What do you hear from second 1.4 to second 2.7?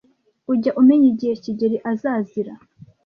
kigeli azazira?